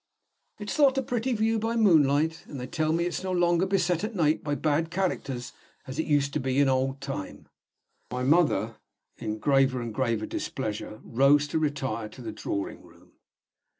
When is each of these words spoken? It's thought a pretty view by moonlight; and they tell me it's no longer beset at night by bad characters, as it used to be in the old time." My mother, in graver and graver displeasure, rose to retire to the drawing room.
It's 0.57 0.73
thought 0.75 0.97
a 0.97 1.03
pretty 1.03 1.31
view 1.33 1.59
by 1.59 1.75
moonlight; 1.75 2.45
and 2.47 2.59
they 2.59 2.65
tell 2.65 2.91
me 2.91 3.05
it's 3.05 3.23
no 3.23 3.31
longer 3.31 3.67
beset 3.67 4.03
at 4.03 4.15
night 4.15 4.43
by 4.43 4.55
bad 4.55 4.89
characters, 4.89 5.53
as 5.85 5.99
it 5.99 6.07
used 6.07 6.33
to 6.33 6.39
be 6.39 6.57
in 6.57 6.65
the 6.65 6.71
old 6.73 7.01
time." 7.01 7.47
My 8.09 8.23
mother, 8.23 8.77
in 9.17 9.37
graver 9.37 9.79
and 9.79 9.93
graver 9.93 10.25
displeasure, 10.25 10.99
rose 11.03 11.47
to 11.49 11.59
retire 11.59 12.09
to 12.09 12.21
the 12.23 12.31
drawing 12.31 12.81
room. 12.81 13.11